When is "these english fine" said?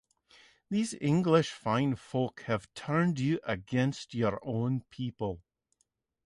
0.71-1.95